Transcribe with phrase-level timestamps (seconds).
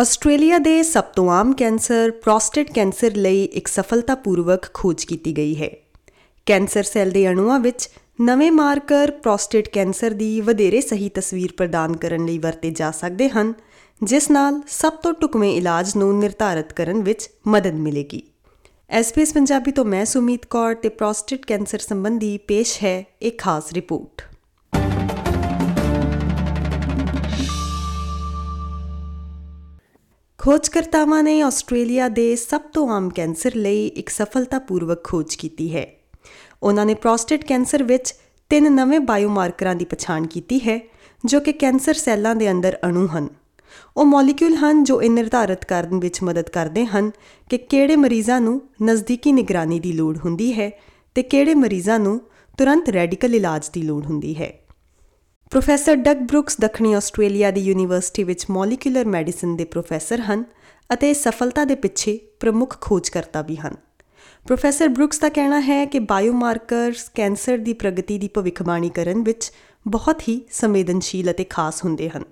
[0.00, 5.70] Australia ਦੇ ਸਭ ਤੋਂ ਆਮ ਕੈਂਸਰ, ਪ੍ਰੋਸਟੇਟ ਕੈਂਸਰ ਲਈ ਇੱਕ ਸਫਲਤਾਪੂਰਵਕ ਖੋਜ ਕੀਤੀ ਗਈ ਹੈ।
[6.46, 7.88] ਕੈਂਸਰ ਸੈੱਲ ਦੇ ਅਣੂਆਂ ਵਿੱਚ
[8.20, 13.52] ਨਵੇਂ ਮਾਰਕਰ ਪ੍ਰੋਸਟੇਟ ਕੈਂਸਰ ਦੀ ਵਧੇਰੇ ਸਹੀ ਤਸਵੀਰ ਪ੍ਰਦਾਨ ਕਰਨ ਲਈ ਵਰਤੇ ਜਾ ਸਕਦੇ ਹਨ,
[14.04, 18.22] ਜਿਸ ਨਾਲ ਸਭ ਤੋਂ ਢੁਕਵੇਂ ਇਲਾਜ ਨੂੰ ਨਿਰਧਾਰਤ ਕਰਨ ਵਿੱਚ ਮਦਦ ਮਿਲੇਗੀ।
[18.90, 24.22] ਐਸਪੀਐਸ ਪੰਜਾਬੀ ਤੋਂ ਮੈਂ ਸੁਮੀਤ ਕੌਰ ਤੇ ਪ੍ਰੋਸਟੇਟ ਕੈਂਸਰ ਸੰਬੰਧੀ ਪੇਸ਼ ਹੈ ਇੱਕ ਖਾਸ ਰਿਪੋਰਟ।
[30.48, 35.86] ਖੋਜਕਰਤਾਵਾਂ ਨੇ ਆਸਟ੍ਰੇਲੀਆ ਦੇ ਸਭ ਤੋਂ ਆਮ ਕੈਂਸਰ ਲਈ ਇੱਕ ਸਫਲਤਾਪੂਰਵਕ ਖੋਜ ਕੀਤੀ ਹੈ।
[36.62, 38.14] ਉਹਨਾਂ ਨੇ ਪ੍ਰੋਸਟੇਟ ਕੈਂਸਰ ਵਿੱਚ
[38.50, 40.80] ਤਿੰਨ ਨਵੇਂ ਬਾਇਓਮਾਰਕਰਾਂ ਦੀ ਪਛਾਣ ਕੀਤੀ ਹੈ,
[41.24, 43.28] ਜੋ ਕਿ ਕੈਂਸਰ ਸੈੱਲਾਂ ਦੇ ਅੰਦਰ ਅਣੂ ਹਨ।
[43.96, 47.10] ਉਹ ਮੋਲੀਕਿਊਲ ਹਨ ਜੋ ਇਹ ਨਿਰਧਾਰਤ ਕਰਨ ਵਿੱਚ ਮਦਦ ਕਰਦੇ ਹਨ
[47.50, 50.70] ਕਿ ਕਿਹੜੇ ਮਰੀਜ਼ਾਂ ਨੂੰ ਨਜ਼ਦੀਕੀ ਨਿਗਰਾਨੀ ਦੀ ਲੋੜ ਹੁੰਦੀ ਹੈ
[51.14, 52.20] ਤੇ ਕਿਹੜੇ ਮਰੀਜ਼ਾਂ ਨੂੰ
[52.58, 54.67] ਤੁਰੰਤ ਰੈਡੀਕਲ ਇਲਾਜ ਦੀ ਲੋੜ ਹੁੰਦੀ ਹੈ।
[55.50, 60.44] ਪ੍ਰੋਫੈਸਰ ਡਗ ਬਰੁਕਸ ਦੱਖਣੀ ਆਸਟ੍ਰੇਲੀਆ ਦੀ ਯੂਨੀਵਰਸਿਟੀ ਵਿੱਚ ਮੋਲੀਕਿਊਲਰ ਮੈਡੀਸਿਨ ਦੇ ਪ੍ਰੋਫੈਸਰ ਹਨ
[60.92, 63.76] ਅਤੇ ਸਫਲਤਾ ਦੇ ਪਿੱਛੇ ਪ੍ਰਮੁੱਖ ਖੋਜਕਰਤਾ ਵੀ ਹਨ।
[64.46, 69.50] ਪ੍ਰੋਫੈਸਰ ਬਰੁਕਸ ਦਾ ਕਹਿਣਾ ਹੈ ਕਿ ਬਾਇਓਮਾਰਕਰਸ ਕੈਂਸਰ ਦੀ ਪ੍ਰਗਤੀ ਦੀ ਭਵਿੱਖਬਾਣੀ ਕਰਨ ਵਿੱਚ
[69.88, 72.24] ਬਹੁਤ ਹੀ ਸੰਵੇਦਨਸ਼ੀਲ ਅਤੇ ਖਾਸ ਹੁੰਦੇ ਹਨ।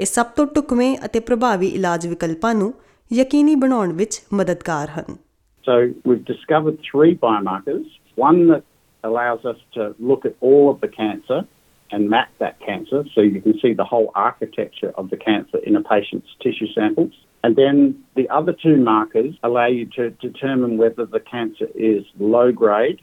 [0.00, 2.72] ਇਹ ਸਭ ਤੋਂ ਟੁਕਵੇਂ ਅਤੇ ਪ੍ਰਭਾਵੀ ਇਲਾਜ ਵਿਕਲਪਾਂ ਨੂੰ
[3.12, 5.16] ਯਕੀਨੀ ਬਣਾਉਣ ਵਿੱਚ ਮਦਦਗਾਰ ਹਨ।
[5.64, 7.88] So, we've discovered three biomarkers.
[8.18, 8.62] One that
[9.04, 11.42] allows us to look at all of the cancer
[11.92, 15.76] and map that cancer so you can see the whole architecture of the cancer in
[15.76, 17.12] a patient's tissue samples.
[17.44, 22.50] And then the other two markers allow you to determine whether the cancer is low
[22.50, 23.00] grade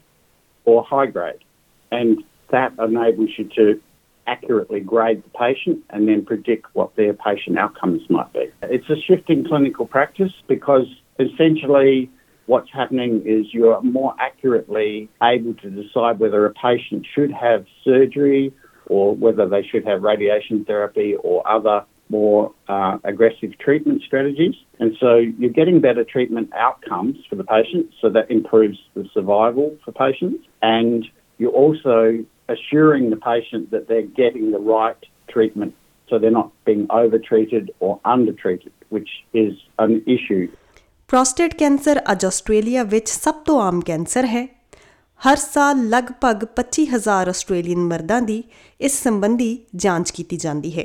[0.64, 1.44] or high grade.
[1.92, 3.80] And that enables you to
[4.26, 8.46] accurately grade the patient and then predict what their patient outcomes might be.
[8.62, 10.86] It's a shift in clinical practice because
[11.18, 12.10] essentially
[12.46, 17.66] what's happening is you are more accurately able to decide whether a patient should have
[17.84, 18.52] surgery
[18.89, 24.55] or whether they should have radiation therapy or other more uh, aggressive treatment strategies.
[24.79, 29.75] And so you're getting better treatment outcomes for the patient, so that improves the survival
[29.83, 30.45] for patients.
[30.61, 31.05] And
[31.39, 35.73] you're also assuring the patient that they're getting the right treatment
[36.09, 40.47] so they're not being overtreated or undertreated, which is an issue.
[41.07, 44.47] Prostate cancer ਅੱਜ Australia ਵਿੱਚ ਸਭ ਤੋਂ ਆਮ cancer ਹੈ
[45.28, 48.42] ਹਰ ਸਾਲ ਲਗਭਗ 25000 Australian ਮਰਦਾਂ ਦੀ
[48.80, 50.84] ਇਸ ਸੰਬੰਧੀ ਜਾਂਚ ਕੀਤੀ ਜਾਂਦੀ ਹੈ।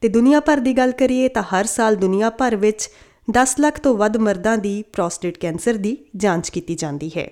[0.00, 2.90] ਤੇ ਦੁਨੀਆ ਭਰ ਦੀ ਗੱਲ ਕਰੀਏ ਤਾਂ ਹਰ ਸਾਲ ਦੁਨੀਆ ਭਰ ਵਿੱਚ
[3.30, 7.30] 10 ਲੱਖ ਤੋਂ ਵੱਧ ਮਰਦਾਂ ਦੀ ਪ੍ਰੋਸਟੇਟ ਕੈਂਸਰ ਦੀ ਜਾਂਚ ਕੀਤੀ ਜਾਂਦੀ ਹੈ।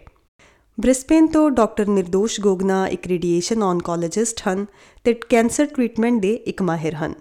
[0.81, 4.66] ਬ੍ਰਿਸਬੇਨ ਤੋਂ ਡਾਕਟਰ ਨਿਰਦੋਸ਼ ਗੋਗਨਾ ਇੱਕ ਰੇਡੀਏਸ਼ਨ ਔਨਕੋਲੋਜਿਸਟ ਹਨ
[5.04, 7.14] ਤੇ ਕੈਂਸਰ ਟ੍ਰੀਟਮੈਂਟ ਦੇ ਇੱਕ ਮਾਹਿਰ ਹਨ।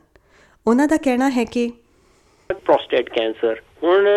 [0.67, 1.71] ਉਹਨਾਂ ਦਾ ਕਹਿਣਾ ਹੈ ਕਿ
[2.49, 4.07] ਪ੍ਰੋਸਟੇਟ ਕੈਂਸਰ ਹੁਣ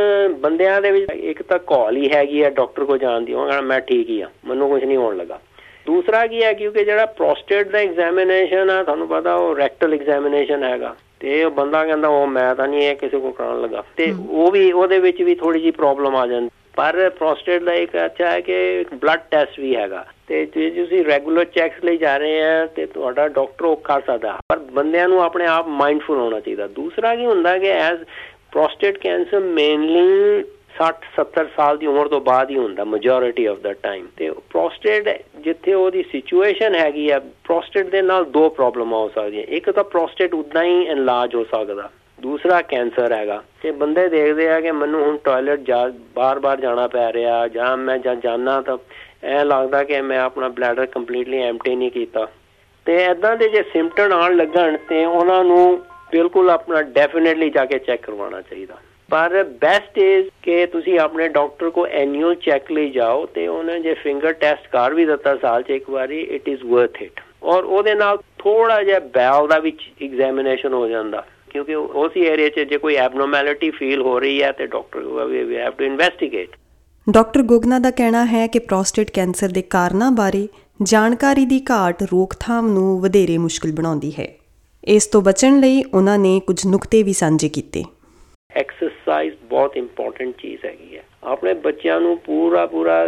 [0.40, 3.80] ਬੰਦਿਆਂ ਦੇ ਵਿੱਚ ਇੱਕ ਤਾਂ ਕਾਲ ਹੀ ਹੈਗੀ ਆ ਡਾਕਟਰ ਕੋ ਜਾਣ ਦੀ। ਉਹ ਮੈਂ
[3.80, 5.38] ਠੀਕ ਹੀ ਆ ਮੈਨੂੰ ਕੁਝ ਨਹੀਂ ਹੋਣ ਲੱਗਾ।
[5.86, 10.94] ਦੂਸਰਾ ਕੀ ਹੈ ਕਿਉਂਕਿ ਜਿਹੜਾ ਪ੍ਰੋਸਟੇਟ ਦਾ ਐਗਜ਼ਾਮੀਨੇਸ਼ਨ ਆ ਤੁਹਾਨੂੰ ਪਤਾ ਉਹ ਰੈਕਟਲ ਐਗਜ਼ਾਮੀਨੇਸ਼ਨ ਹੈਗਾ।
[11.20, 14.50] ਤੇ ਉਹ ਬੰਦਾ ਕਹਿੰਦਾ ਉਹ ਮੈਂ ਤਾਂ ਨਹੀਂ ਇਹ ਕਿਸੇ ਕੋ ਕਰਾਉਣ ਲੱਗਾ। ਤੇ ਉਹ
[14.52, 18.40] ਵੀ ਉਹਦੇ ਵਿੱਚ ਵੀ ਥੋੜੀ ਜੀ ਪ੍ਰੋਬਲਮ ਆ ਜਾਂਦੀ। ਪਰ ਪ੍ਰੋਸਟੇਟ ਦਾ ਇੱਕ ਅੱਛਾ ਹੈ
[18.40, 22.86] ਕਿ ਬਲੱਡ ਟੈਸਟ ਵੀ ਹੈਗਾ। ਤੇ ਜੇ ਤੁਸੀਂ ਰੈਗੂਲਰ ਚੈੱਕਸ ਲਈ ਜਾ ਰਹੇ ਆ, ਤੇ
[22.86, 27.26] ਤੁਹਾਡਾ ਡਾਕਟਰ ਉਹ ਕਰ ਸਕਦਾ। ਪਰ ਬੰਦਿਆਂ ਨੂੰ ਆਪਣੇ ਆਪ ਮਾਈਂਡਫੁਲ ਹੋਣਾ ਚਾਹੀਦਾ। ਦੂਸਰਾ ਕੀ
[27.26, 28.04] ਹੁੰਦਾ ਕਿ ਐਜ਼
[28.52, 30.44] ਪ੍ਰੋਸਟੇਟ ਕੈਂਸਰ ਮੇਨਲੀ
[30.76, 35.22] 60 70 ਸਾਲ ਦੀ ਉਮਰ ਤੋਂ ਬਾਅਦ ਹੀ ਹੁੰਦਾ ਮੈਜੋਰਿਟੀ ਆਫ ਦਾ ਟਾਈਮ ਤੇ ਪ੍ਰੋਸਟੇਟ
[35.36, 40.34] ਜਿੱਥੇ ਉਹਦੀ ਸਿਚੁਏਸ਼ਨ ਹੈਗੀ ਆ ਪ੍ਰੋਸਟੇਟ ਦੇ ਨਾਲ ਦੋ ਪ੍ਰੋਬਲਮ ਹੋ ਸਕਦੀਆਂ। ਇੱਕ ਤਾਂ ਪ੍ਰੋਸਟੇਟ
[40.34, 41.90] ਉਦਾਂ ਹੀ ਇਨਲਾਜ ਹੋ ਸਕਦਾ।
[42.22, 47.12] ਦੂਸਰਾ ਕੈਂਸਰ ਹੈਗਾ। ਤੇ ਬੰਦੇ ਦੇਖਦੇ ਆ ਕਿ ਮੈਨੂੰ ਹੁਣ ਟਾਇਲਟ ਜਾ, ਬਾਰ-ਬਾਰ ਜਾਣਾ ਪੈ
[47.12, 48.78] ਰਿਹਾ, ਜਾਂ ਮੈਂ ਜਾਂ ਜਾਣਾ ਤਾਂ
[49.24, 52.26] ਐ ਲੱਗਦਾ ਕਿ ਮੈਂ ਆਪਣਾ ਬਲੈਡਰ ਕੰਪਲੀਟਲੀ ਐਮਟੀ ਨਹੀਂ ਕੀਤਾ।
[52.86, 57.78] ਤੇ ਐਦਾਂ ਦੇ ਜੇ ਸਿੰਪਟਮ ਆਣ ਲੱਗਣ, ਤੇ ਉਹਨਾਂ ਨੂੰ ਬਿਲਕੁਲ ਆਪਣਾ ਡੈਫੀਨਿਟਲੀ ਜਾ ਕੇ
[57.78, 58.74] ਚੈੱਕ ਕਰਵਾਉਣਾ ਚਾਹੀਦਾ।
[59.10, 63.94] ਪਰ ਬੈਸਟ ਇਜ਼ ਕਿ ਤੁਸੀਂ ਆਪਣੇ ਡਾਕਟਰ ਕੋ ਐਨੂਅਲ ਚੈੱਕ ਲਈ ਜਾਓ, ਤੇ ਉਹਨੇ ਜੇ
[63.94, 67.94] ਫਿੰਗਰ ਟੈਸਟ ਕਰ ਵੀ ਦਿੱਤਾ ਸਾਲ 'ਚ ਇੱਕ ਵਾਰੀ ਇਟ ਇਜ਼ ਵਰਥ ਇਟ ਔਰ ਉਹਦੇ
[67.94, 71.24] ਨਾਲ ਥੋੜਾ ਜਿਹਾ ਬੈਲ ਦਾ ਵਿੱਚ ਐਗਜ਼ਾਮੀਨੇਸ਼ਨ ਹੋ ਜਾਂਦਾ।
[71.56, 75.72] ਕਿਉਂਕਿ ਉਸੇ ਏਰੀਆ 'ਚ ਜੇ ਕੋਈ ਐਬਨੋਰਮੈਲਿਟੀ ਫੀਲ ਹੋ ਰਹੀ ਹੈ ਤੇ doctor we have
[75.72, 76.48] to investigate
[77.10, 80.48] doctor Gogna ਦਾ ਕਹਿਣਾ ਹੈ ਕਿ ਪ੍ਰੋਸਟੇਟ ਕੈਂਸਰ ਦੇ ਕਾਰਨਾਂ ਬਾਰੇ
[80.82, 84.28] ਜਾਣਕਾਰੀ ਦੀ ਘਾਟ ਰੋਕਥਾਮ ਨੂੰ ਵਧੇਰੇ ਮੁਸ਼ਕਲ ਬਣਾਉਂਦੀ ਹੈ।
[84.84, 87.84] ਇਸ ਤੋਂ ਬਚਣ ਲਈ ਉਹਨਾਂ ਨੇ ਕੁਝ ਨੁਕਤੇ ਵੀ ਸਾਂਝੇ ਕੀਤੇ।
[88.50, 93.04] ਐਕਸਰਸਾਈਜ਼ ਬਹੁਤ ਇੰਪੋਰਟੈਂਟ ਚੀਜ਼ ਹੈਗੀ ਹੈ। ਆਪਣੇ ਬੱਚਿਆਂ ਨੂੰ ਪੂਰਾ ਪੂਰਾ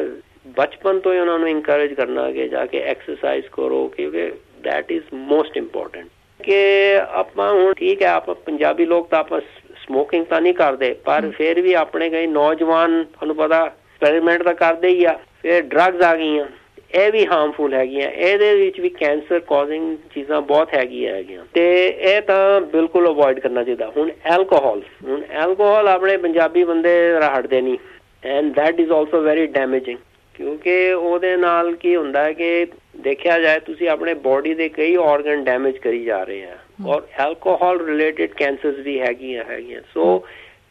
[0.47, 4.33] ਬਚਪਨ ਤੋਂ ਹੀ ਉਹਨਾਂ ਨੂੰ ਇਨਕਰੇਜ ਕਰਨਾ ਕਿ ਜਾ ਕੇ ਐਕਸਰਸਾਈਜ਼ ਕਰੋ ਕਿਉਂਕਿ
[4.65, 6.06] ਥੈਟ ਇਜ਼ ਮੋਸਟ ਇੰਪੋਰਟੈਂਟ
[6.40, 9.40] ਕਿ ਆਪਾਂ ਹੁਣ ਠੀਕ ਹੈ ਆਪਾਂ ਪੰਜਾਬੀ ਲੋਕ ਤਾਂ ਆਪਾਂ
[9.76, 14.88] ਸਮੋਕਿੰਗ ਤਾਂ ਨਹੀਂ ਕਰਦੇ ਪਰ ਫਿਰ ਵੀ ਆਪਣੇ ਕਈ ਨੌਜਵਾਨ ਤੁਹਾਨੂੰ ਪਤਾ ਐਕਸਪੈਰੀਮੈਂਟ ਤਾਂ ਕਰਦੇ
[14.88, 16.46] ਹੀ ਆ ਫਿਰ ਡਰੱਗਸ ਆ ਗਈਆਂ
[16.94, 22.20] ਇਹ ਵੀ ਹਾਰਮਫੁਲ ਹੈਗੀਆਂ ਇਹਦੇ ਵਿੱਚ ਵੀ ਕੈਂਸਰ ਕਾਜ਼ਿੰਗ ਚੀਜ਼ਾਂ ਬਹੁਤ ਹੈਗੀਆਂ ਹੈਗੀਆਂ। ਤੇ ਇਹ
[22.23, 26.94] ਤਾਂ ਬਿਲਕੁਲ ਅਵੋਇਡ ਕਰਨਾ ਚਾਹੀਦਾ ਹੁਣ ਐਲਕੋਹਲ ਹੁਣ ਐਲਕੋਹਲ ਆਪਣੇ ਪੰਜਾਬੀ ਬੰਦੇ
[27.37, 27.79] ਹਟਦੇ ਨਹੀਂ
[28.26, 29.99] and that is also very damaging
[30.34, 32.67] ਕਿਉਂਕਿ ਉਹਦੇ ਨਾਲ ਕੀ ਹੁੰਦਾ ਹੈ ਕਿ
[32.99, 36.56] ਦੇਖਿਆ ਜਾਏ ਤੁਸੀਂ ਆਪਣੇ ਬਾਡੀ ਦੇ ਕਈ ਆਰਗਨ ਡੈਮੇਜ ਕਰੀ ਜਾ ਰਹੇ ਆ
[36.87, 40.25] ਔਰ ਐਲਕੋਹਲ ਰਿਲੇਟਡ ਕੈਂਸਰਸ ਵੀ ਹੈਗੀਆਂ ਹੈਗੀਆਂ। ਸੋ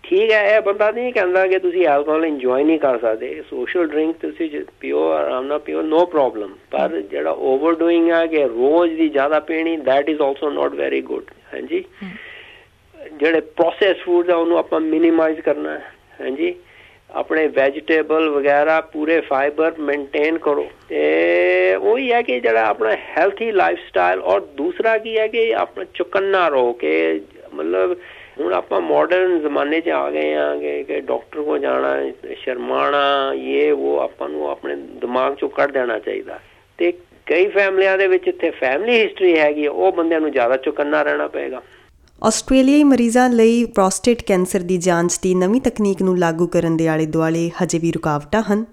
[0.04, 4.16] ਠੀਕ ਹੈ ਇਹ ਬੰਦਾ ਨਹੀਂ ਕਹਿੰਦਾ ਕਿ ਤੁਸੀਂ ਐਲਕੋਹਲ ਇੰਜੋਏ ਨਹੀਂ ਕਰ ਸਕਦੇ। ਸੋਸ਼ਲ ਡਰਿੰਕ
[4.22, 9.40] ਤੁਸੀਂ ਪੀਓ ਆਰਾਮ ਨਾਲ ਪੀਓ ਨੋ ਪ੍ਰੋਬਲਮ ਪਰ ਜਿਹੜਾ ਓਵਰਡੂਇੰਗ ਹੈ ਕਿ ਰੋਜ਼ ਦੀ ਜ਼ਿਆਦਾ
[9.40, 11.84] ਪੀਣੀ that is also not very good ਹਾਂਜੀ?
[13.20, 15.92] ਜਿਹੜੇ ਪ੍ਰੋਸੈਸ ਫੂਡ ਆ ਉਹਨੂੰ ਆਪਾਂ ਮਿਨੀਮਾਈਜ਼ ਕਰਨਾ ਹੈ।
[16.22, 16.54] ਹਾਂਜੀ?
[17.10, 23.80] ਆਪਣੇ ਵੈਜੀਟੇਬਲ ਵਗੈਰਾ ਪੂਰੇ ਫਾਈਬਰ ਮੇਨਟੇਨ ਕਰੋ। ਤੇ ਉਹੀ ਹੈ ਕਿ ਜਿਹੜਾ ਆਪਣਾ ਹੈਲਥੀ ਲਾਈਫ
[23.88, 27.22] ਸਟਾਈਲ ਔਰ ਦੂਸਰਾ ਕੀ ਹੈ ਕਿ ਆਪਣਾ ਚੁਕੰਨਾ ਰਹੋ ਕਿ
[27.54, 27.96] ਮਤਲਬ
[28.40, 31.96] ਹੁਣ ਆਪਾਂ ਮਾਡਰਨ ਜ਼ਮਾਨੇ 'ਚ ਆ ਗਏ ਆ ਕਿ ਡਾਕਟਰ ਕੋ ਜਾਣਾ,
[32.44, 36.40] ਸ਼ਰਮਾਣਾ ਇਹ ਉਹ ਆਪਾਂ ਨੂੰ ਆਪਣੇ ਦਿਮਾਗ 'ਚੋਂ ਕੱਢ ਦੇਣਾ ਚਾਹੀਦਾ।
[36.80, 36.92] ਤੇ
[37.26, 41.62] ਕਈ ਫੈਮਲੀਆਂ ਦੇ ਵਿੱਚ ਇੱਥੇ ਫੈਮਿਲੀ ਹਿਸਟਰੀ ਹੈਗੀ ਉਹ ਬੰਦਿਆਂ ਨੂੰ ਜ਼ਿਆਦਾ ਚੁਕੰਨਾ ਰਹਿਣਾ ਪਏਗਾ।
[42.24, 47.52] ਆਸਟ੍ਰੇਲੀਆਈ ਮਰੀਜ਼ਾਂ ਲਈ ਪ੍ਰੋਸਟੇਟ ਕੈਂਸਰ ਦੀ ਜਾਂਚ ਦੀ ਨਵੀਂ ਤਕਨੀਕ ਨੂੰ ਲਾਗੂ ਕਰਨ ਦੇ ਆਲੇ-ਦੁਆਲੇ
[47.64, 48.66] ਹਜੇ ਵੀ ਰੁਕਾਵਟਾਂ ਹਨ।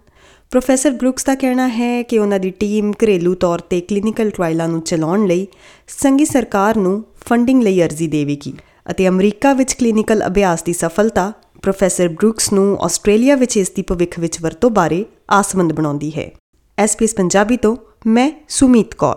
[0.50, 4.80] ਪ੍ਰੋਫੈਸਰ ਬਰੁਕਸ ਦਾ ਕਹਿਣਾ ਹੈ ਕਿ ਉਹਨਾਂ ਦੀ ਟੀਮ ਘਰੇਲੂ ਤੌਰ ਤੇ ਕਲੀਨਿਕਲ ਟ੍ਰਾਇਲਾਂ ਨੂੰ
[4.80, 5.46] ਚਲਾਉਣ ਲਈ
[5.88, 8.54] ਸੰਘੀ ਸਰਕਾਰ ਨੂੰ ਫੰਡਿੰਗ ਲਈ ਅਰਜ਼ੀ ਦੇਵੇਗੀ
[8.90, 11.32] ਅਤੇ ਅਮਰੀਕਾ ਵਿੱਚ ਕਲੀਨਿਕਲ ਅਭਿਆਸ ਦੀ ਸਫਲਤਾ
[11.62, 16.30] ਪ੍ਰੋਫੈਸਰ ਬਰੁਕਸ ਨੂੰ ਆਸਟ੍ਰੇਲੀਆ ਵਿੱਚ ਇਸ ਦੀ ਭਵਿੱਖ ਵਿੱਚ ਵਰਤੋਂ ਬਾਰੇ ਆਸਮੰਦ ਬਣਾਉਂਦੀ ਹੈ।
[16.78, 17.76] ਐਸਪੀਐਸ ਪੰਜਾਬੀ ਤੋਂ
[18.06, 19.16] ਮੈਂ ਸੁਮੀਤ ਕੌਰ।